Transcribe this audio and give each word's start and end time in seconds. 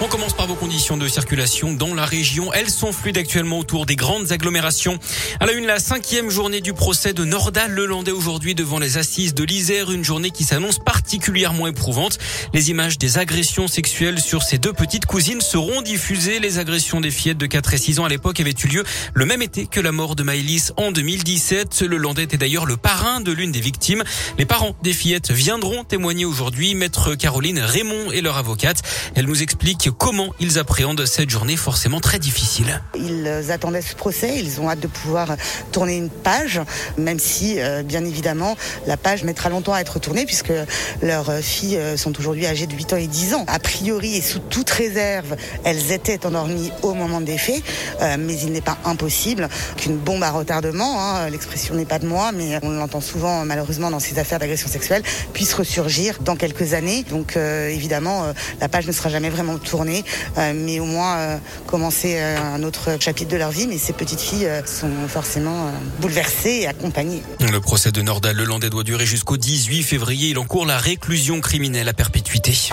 On 0.00 0.08
commence 0.08 0.32
par 0.34 0.48
vos 0.48 0.56
conditions 0.56 0.96
de 0.96 1.06
circulation 1.06 1.72
dans 1.72 1.94
la 1.94 2.04
région. 2.04 2.52
Elles 2.52 2.68
sont 2.68 2.92
fluides 2.92 3.16
actuellement 3.16 3.60
autour 3.60 3.86
des 3.86 3.94
grandes 3.94 4.32
agglomérations. 4.32 4.98
À 5.38 5.46
la 5.46 5.52
une, 5.52 5.66
la 5.66 5.78
cinquième 5.78 6.30
journée 6.30 6.60
du 6.60 6.74
procès 6.74 7.12
de 7.12 7.24
Nordal 7.24 7.70
Lelandais 7.70 8.10
aujourd'hui 8.10 8.56
devant 8.56 8.80
les 8.80 8.98
assises 8.98 9.34
de 9.34 9.44
l'Isère. 9.44 9.92
Une 9.92 10.04
journée 10.04 10.30
qui 10.30 10.42
s'annonce 10.42 10.78
particulièrement 10.78 11.68
éprouvante. 11.68 12.18
Les 12.52 12.70
images 12.70 12.98
des 12.98 13.18
agressions 13.18 13.68
sexuelles 13.68 14.20
sur 14.20 14.42
ces 14.42 14.58
deux 14.58 14.72
petites 14.72 15.06
cousines 15.06 15.40
seront 15.40 15.80
diffusées. 15.80 16.40
Les 16.40 16.58
agressions 16.58 17.00
des 17.00 17.12
fillettes 17.12 17.38
de 17.38 17.46
4 17.46 17.74
et 17.74 17.78
6 17.78 18.00
ans 18.00 18.04
à 18.04 18.08
l'époque 18.08 18.40
avaient 18.40 18.54
eu 18.64 18.66
lieu 18.66 18.84
le 19.14 19.26
même 19.26 19.42
été 19.42 19.66
que 19.66 19.80
la 19.80 19.92
mort 19.92 20.16
de 20.16 20.24
Maëlys 20.24 20.72
en 20.76 20.90
2017. 20.90 21.82
Le 21.82 21.96
Landais 21.96 22.24
était 22.24 22.36
d'ailleurs 22.36 22.66
le 22.66 22.76
parrain 22.76 23.20
de 23.20 23.30
l'une 23.30 23.52
des 23.52 23.60
victimes. 23.60 24.02
Les 24.38 24.44
parents 24.44 24.74
des 24.82 24.92
fillettes 24.92 25.30
viendront 25.30 25.84
témoigner 25.84 26.24
aujourd'hui. 26.24 26.74
Maître 26.74 27.14
Caroline 27.14 27.60
Raymond 27.60 28.10
et 28.12 28.20
leur 28.20 28.36
avocate. 28.36 28.82
Elle 29.14 29.26
nous 29.26 29.40
explique 29.42 29.83
comment 29.90 30.32
ils 30.40 30.58
appréhendent 30.58 31.04
cette 31.04 31.28
journée 31.28 31.56
forcément 31.56 32.00
très 32.00 32.18
difficile. 32.18 32.80
Ils 32.94 33.50
attendaient 33.50 33.82
ce 33.82 33.94
procès, 33.94 34.38
ils 34.38 34.60
ont 34.60 34.70
hâte 34.70 34.80
de 34.80 34.86
pouvoir 34.86 35.36
tourner 35.72 35.96
une 35.96 36.10
page, 36.10 36.60
même 36.96 37.18
si, 37.18 37.60
euh, 37.60 37.82
bien 37.82 38.04
évidemment, 38.04 38.56
la 38.86 38.96
page 38.96 39.24
mettra 39.24 39.50
longtemps 39.50 39.74
à 39.74 39.80
être 39.80 39.98
tournée 39.98 40.24
puisque 40.24 40.52
leurs 41.02 41.32
filles 41.34 41.76
euh, 41.76 41.96
sont 41.96 42.18
aujourd'hui 42.18 42.46
âgées 42.46 42.66
de 42.66 42.74
8 42.74 42.92
ans 42.94 42.96
et 42.96 43.06
10 43.06 43.34
ans. 43.34 43.44
A 43.46 43.58
priori 43.58 44.16
et 44.16 44.22
sous 44.22 44.38
toute 44.38 44.70
réserve, 44.70 45.36
elles 45.64 45.92
étaient 45.92 46.24
endormies 46.26 46.72
au 46.82 46.94
moment 46.94 47.20
des 47.20 47.38
faits, 47.38 47.62
euh, 48.00 48.16
mais 48.18 48.38
il 48.38 48.52
n'est 48.52 48.60
pas 48.60 48.78
impossible 48.84 49.48
qu'une 49.76 49.96
bombe 49.96 50.22
à 50.22 50.30
retardement, 50.30 50.98
hein, 50.98 51.28
l'expression 51.28 51.74
n'est 51.74 51.84
pas 51.84 51.98
de 51.98 52.06
moi, 52.06 52.32
mais 52.32 52.58
on 52.62 52.70
l'entend 52.70 53.00
souvent 53.00 53.44
malheureusement 53.44 53.90
dans 53.90 54.00
ces 54.00 54.18
affaires 54.18 54.38
d'agression 54.38 54.68
sexuelle, 54.68 55.02
puisse 55.32 55.52
ressurgir 55.52 56.18
dans 56.20 56.36
quelques 56.36 56.72
années. 56.74 57.04
Donc 57.10 57.36
évidemment, 57.36 58.32
la 58.60 58.68
page 58.68 58.86
ne 58.86 58.92
sera 58.92 59.08
jamais 59.08 59.30
vraiment 59.30 59.58
tournée 59.58 59.73
euh, 59.82 60.52
mais 60.54 60.80
au 60.80 60.84
moins 60.84 61.16
euh, 61.18 61.38
commencer 61.66 62.16
euh, 62.16 62.38
un 62.38 62.62
autre 62.62 62.96
chapitre 63.00 63.30
de 63.30 63.36
leur 63.36 63.50
vie. 63.50 63.66
Mais 63.66 63.78
ces 63.78 63.92
petites 63.92 64.20
filles 64.20 64.48
sont 64.66 64.90
forcément 65.08 65.70
bouleversées 66.00 66.60
et 66.62 66.66
accompagnées. 66.66 67.22
Le 67.40 67.60
procès 67.60 67.92
de 67.92 68.02
Nordal 68.02 68.36
Lelandais 68.36 68.70
doit 68.70 68.84
durer 68.84 69.06
jusqu'au 69.06 69.36
18 69.36 69.82
février. 69.82 70.28
Il 70.30 70.38
encourt 70.38 70.66
la 70.66 70.78
réclusion 70.78 71.40
criminelle 71.40 71.88
à 71.88 71.92
perpétuité. 71.92 72.70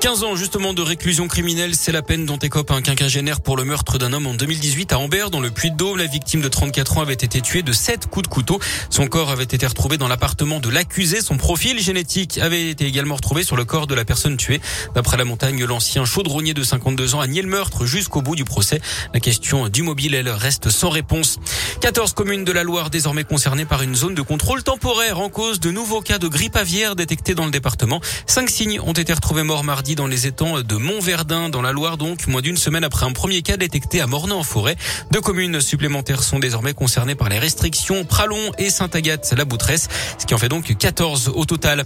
15 0.00 0.24
ans 0.24 0.34
justement 0.34 0.72
de 0.72 0.80
réclusion 0.80 1.28
criminelle, 1.28 1.74
c'est 1.74 1.92
la 1.92 2.00
peine 2.00 2.24
dont 2.24 2.38
écope 2.38 2.70
un 2.70 2.80
quinquagénaire 2.80 3.42
pour 3.42 3.58
le 3.58 3.64
meurtre 3.64 3.98
d'un 3.98 4.14
homme 4.14 4.26
en 4.26 4.32
2018 4.32 4.94
à 4.94 4.98
Ambert 4.98 5.28
dans 5.28 5.40
le 5.40 5.50
Puy-de-Dôme. 5.50 5.98
La 5.98 6.06
victime 6.06 6.40
de 6.40 6.48
34 6.48 6.96
ans 6.96 7.02
avait 7.02 7.12
été 7.12 7.42
tuée 7.42 7.62
de 7.62 7.72
7 7.74 8.06
coups 8.06 8.26
de 8.26 8.32
couteau. 8.32 8.58
Son 8.88 9.06
corps 9.08 9.30
avait 9.30 9.44
été 9.44 9.66
retrouvé 9.66 9.98
dans 9.98 10.08
l'appartement 10.08 10.58
de 10.58 10.70
l'accusé. 10.70 11.20
Son 11.20 11.36
profil 11.36 11.78
génétique 11.78 12.38
avait 12.38 12.70
été 12.70 12.86
également 12.86 13.16
retrouvé 13.16 13.44
sur 13.44 13.56
le 13.56 13.66
corps 13.66 13.86
de 13.86 13.94
la 13.94 14.06
personne 14.06 14.38
tuée. 14.38 14.62
D'après 14.94 15.18
la 15.18 15.26
montagne, 15.26 15.62
l'ancien 15.66 16.06
chaudronnier 16.06 16.54
de 16.54 16.62
52 16.62 17.14
ans 17.14 17.20
a 17.20 17.26
nié 17.26 17.42
le 17.42 17.48
meurtre 17.48 17.84
jusqu'au 17.84 18.22
bout 18.22 18.36
du 18.36 18.46
procès. 18.46 18.80
La 19.12 19.20
question 19.20 19.68
du 19.68 19.82
mobile, 19.82 20.14
elle 20.14 20.30
reste 20.30 20.70
sans 20.70 20.88
réponse. 20.88 21.38
14 21.82 22.14
communes 22.14 22.44
de 22.44 22.52
la 22.52 22.62
Loire 22.62 22.88
désormais 22.88 23.24
concernées 23.24 23.66
par 23.66 23.82
une 23.82 23.94
zone 23.94 24.14
de 24.14 24.22
contrôle 24.22 24.62
temporaire 24.62 25.20
en 25.20 25.28
cause 25.28 25.60
de 25.60 25.70
nouveaux 25.70 26.00
cas 26.00 26.16
de 26.16 26.28
grippe 26.28 26.56
aviaire 26.56 26.96
détectés 26.96 27.34
dans 27.34 27.44
le 27.44 27.50
département. 27.50 28.00
Cinq 28.26 28.48
signes 28.48 28.80
ont 28.80 28.94
été 28.94 29.12
retrouvés 29.12 29.42
morts 29.42 29.62
mardi 29.62 29.89
dans 29.94 30.06
les 30.06 30.26
étangs 30.26 30.60
de 30.60 30.76
Montverdun, 30.76 31.48
dans 31.48 31.62
la 31.62 31.72
Loire, 31.72 31.96
donc 31.96 32.26
moins 32.26 32.40
d'une 32.40 32.56
semaine 32.56 32.84
après 32.84 33.06
un 33.06 33.12
premier 33.12 33.42
cas 33.42 33.56
détecté 33.56 34.00
à 34.00 34.06
Mornay 34.06 34.34
en 34.34 34.42
forêt. 34.42 34.76
Deux 35.10 35.20
communes 35.20 35.60
supplémentaires 35.60 36.22
sont 36.22 36.38
désormais 36.38 36.74
concernées 36.74 37.14
par 37.14 37.28
les 37.28 37.38
restrictions, 37.38 38.04
Pralon 38.04 38.52
et 38.58 38.70
Saint-Agathe-la-Boutresse, 38.70 39.88
ce 40.18 40.26
qui 40.26 40.34
en 40.34 40.38
fait 40.38 40.48
donc 40.48 40.76
14 40.76 41.32
au 41.34 41.44
total. 41.44 41.84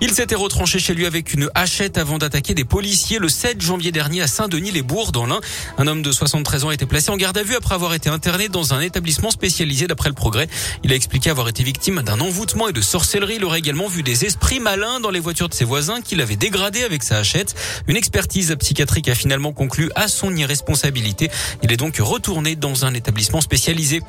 Il 0.00 0.12
s'était 0.12 0.34
retranché 0.34 0.78
chez 0.78 0.94
lui 0.94 1.06
avec 1.06 1.34
une 1.34 1.50
hachette 1.54 1.98
avant 1.98 2.18
d'attaquer 2.18 2.54
des 2.54 2.64
policiers 2.64 3.18
le 3.18 3.28
7 3.28 3.60
janvier 3.60 3.92
dernier 3.92 4.22
à 4.22 4.26
Saint-Denis-les-Bourgs 4.26 5.12
dans 5.12 5.26
l'Ain. 5.26 5.40
Un 5.78 5.86
homme 5.86 6.02
de 6.02 6.12
73 6.12 6.64
ans 6.64 6.68
a 6.70 6.74
été 6.74 6.86
placé 6.86 7.10
en 7.10 7.16
garde 7.16 7.36
à 7.36 7.42
vue 7.42 7.56
après 7.56 7.74
avoir 7.74 7.94
été 7.94 8.08
interné 8.08 8.48
dans 8.48 8.74
un 8.74 8.80
établissement 8.80 9.30
spécialisé 9.30 9.86
d'après 9.86 10.08
le 10.08 10.14
progrès. 10.14 10.48
Il 10.82 10.92
a 10.92 10.94
expliqué 10.94 11.30
avoir 11.30 11.48
été 11.48 11.62
victime 11.62 12.02
d'un 12.02 12.20
envoûtement 12.20 12.68
et 12.68 12.72
de 12.72 12.80
sorcellerie. 12.80 13.36
Il 13.36 13.44
aurait 13.44 13.58
également 13.58 13.88
vu 13.88 14.02
des 14.02 14.24
esprits 14.24 14.60
malins 14.60 15.00
dans 15.00 15.10
les 15.10 15.20
voitures 15.20 15.48
de 15.48 15.54
ses 15.54 15.64
voisins 15.64 16.00
qu'il 16.00 16.20
avait 16.20 16.36
dégradé 16.36 16.82
avec 16.84 17.02
sa 17.02 17.18
hachette. 17.18 17.43
Une 17.88 17.96
expertise 17.96 18.54
psychiatrique 18.58 19.08
a 19.08 19.14
finalement 19.14 19.52
conclu 19.52 19.90
à 19.94 20.08
son 20.08 20.34
irresponsabilité. 20.34 21.30
Il 21.62 21.72
est 21.72 21.76
donc 21.76 21.96
retourné 21.98 22.56
dans 22.56 22.84
un 22.84 22.94
établissement 22.94 23.40
spécialisé. 23.40 24.02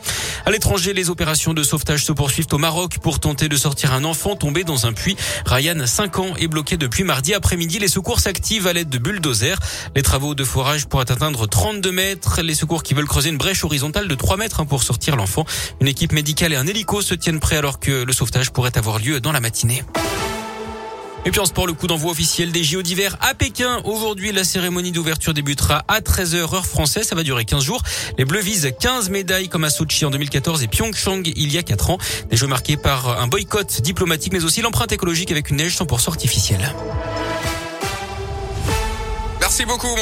À 0.46 0.52
l'étranger, 0.52 0.94
les 0.94 1.10
opérations 1.10 1.54
de 1.54 1.64
sauvetage 1.64 2.06
se 2.06 2.12
poursuivent 2.12 2.48
au 2.52 2.58
Maroc 2.58 3.00
pour 3.00 3.20
tenter 3.20 3.50
de 3.50 3.56
sortir 3.56 3.94
un 3.94 4.04
enfant 4.04 4.36
tombé 4.36 4.64
dans 4.64 4.86
un 4.86 4.94
puits. 4.94 5.18
Ryan, 5.46 5.86
5 5.86 6.20
ans, 6.20 6.36
est 6.38 6.48
bloqué 6.48 6.78
depuis 6.78 7.04
mardi 7.04 7.34
après-midi. 7.34 7.80
Les 7.80 7.88
secours 7.88 8.20
s'activent 8.20 8.68
à 8.68 8.74
l'aide 8.74 8.90
de 8.90 8.98
bulldozers. 8.98 9.60
Les 9.96 10.02
travaux 10.02 10.36
de 10.36 10.44
forage 10.44 10.86
pourraient 10.88 11.12
atteindre 11.12 11.48
32 11.48 11.92
mètres. 11.92 12.42
Les 12.42 12.56
secours 12.56 12.84
qui 12.84 12.94
veulent 12.94 13.08
creuser 13.08 13.30
une 13.30 13.38
brèche 13.38 13.64
horizontale 13.64 14.08
de 14.08 14.16
3 14.16 14.38
mètres 14.38 14.60
hein, 14.60 14.66
pour 14.66 14.84
sortir 14.84 15.16
l'enfant. 15.16 15.46
Une 15.82 15.88
équipe 15.88 16.12
médicale 16.12 16.54
et 16.54 16.56
un 16.56 16.68
hélico 16.68 17.02
se 17.02 17.14
tiennent 17.14 17.40
prêts 17.40 17.58
alors 17.58 17.80
que 17.80 18.04
le 18.04 18.14
sauvetage 18.14 18.52
pourrait 18.52 18.78
avoir 18.78 19.00
lieu 19.00 19.20
dans 19.20 19.32
la 19.32 19.40
matinée. 19.40 19.84
Et 21.28 21.32
puis 21.32 21.40
en 21.40 21.46
sport, 21.46 21.66
le 21.66 21.74
coup 21.74 21.88
d'envoi 21.88 22.12
officiel 22.12 22.52
des 22.52 22.64
JO 22.64 22.84
d'hiver 22.84 23.18
à 23.20 23.34
Pékin. 23.34 23.82
Aujourd'hui, 23.84 24.32
la 24.32 24.44
cérémonie 24.44 24.92
d'ouverture 24.92 25.34
débutera 25.34 25.84
à 25.88 26.00
13h 26.00 26.54
heure 26.54 26.66
française. 26.68 27.08
Ça 27.08 27.16
va 27.16 27.24
durer 27.24 27.46
15 27.46 27.64
jours. 27.64 27.82
Les 28.20 28.26
Bleus 28.26 28.42
visent 28.42 28.72
15 28.80 29.10
médailles 29.10 29.50
comme 29.50 29.64
à 29.64 29.72
Sochi 29.72 30.06
en 30.06 30.12
2014 30.12 30.62
et 30.62 30.68
Pyeongchang 30.68 31.24
il 31.26 31.52
y 31.52 31.58
a 31.58 31.64
4 31.64 31.90
ans. 31.90 31.98
Des 32.30 32.38
jeux 32.38 32.46
marqués 32.46 32.78
par 32.78 33.20
un 33.20 33.26
boycott 33.26 33.82
diplomatique 33.82 34.34
mais 34.34 34.44
aussi 34.44 34.62
l'empreinte 34.62 34.92
écologique 34.92 35.32
avec 35.32 35.50
une 35.50 35.58
neige 35.58 35.76
100% 35.76 36.10
artificielle. 36.10 36.72
Merci 39.40 39.66
beaucoup. 39.66 39.96